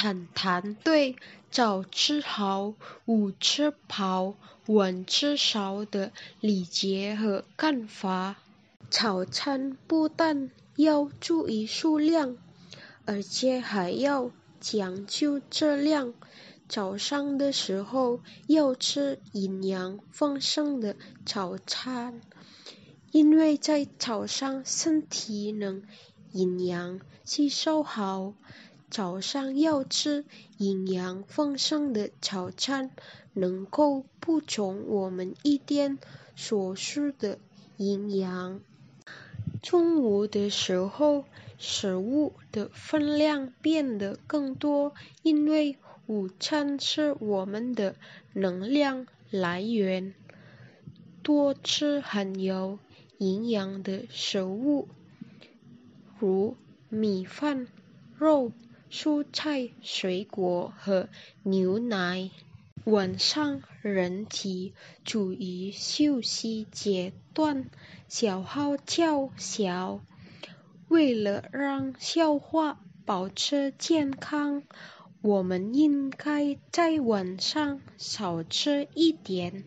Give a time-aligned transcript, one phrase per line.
[0.00, 1.16] 谈谈对
[1.50, 4.36] 早吃好、午吃饱、
[4.66, 8.36] 晚吃少的理解和看法。
[8.90, 12.36] 早餐不但要注意数量，
[13.06, 14.30] 而且还要
[14.60, 16.14] 讲究质量。
[16.68, 20.94] 早上的时候要吃营养丰盛的
[21.26, 22.20] 早餐，
[23.10, 25.82] 因为在早上身体能
[26.30, 28.34] 营养吸收好。
[28.90, 30.24] 早上要吃
[30.56, 32.90] 营养丰盛的早餐，
[33.34, 35.98] 能够补充我们一天
[36.36, 37.38] 所需的
[37.76, 38.60] 营养。
[39.62, 41.24] 中午的时候，
[41.58, 45.76] 食物的分量变得更多，因为
[46.06, 47.94] 午餐是我们的
[48.32, 50.14] 能量来源。
[51.22, 52.78] 多吃含有
[53.18, 54.88] 营养的食物，
[56.18, 56.56] 如
[56.88, 57.66] 米饭、
[58.16, 58.50] 肉。
[58.90, 61.08] 蔬菜、水果和
[61.42, 62.30] 牛奶。
[62.84, 64.72] 晚上人体
[65.04, 67.68] 处于休息阶段，
[68.08, 70.00] 消耗较小。
[70.88, 74.62] 为了让消化保持健康，
[75.20, 79.64] 我们应该在晚上少吃一点。